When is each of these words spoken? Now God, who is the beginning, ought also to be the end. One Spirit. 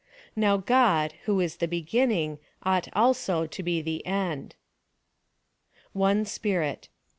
Now 0.35 0.57
God, 0.57 1.13
who 1.25 1.39
is 1.39 1.57
the 1.57 1.67
beginning, 1.67 2.39
ought 2.63 2.87
also 2.93 3.45
to 3.45 3.61
be 3.61 3.83
the 3.83 4.03
end. 4.07 4.55
One 5.93 6.25
Spirit. 6.25 6.89